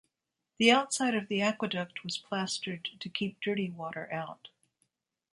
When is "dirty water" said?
3.39-4.11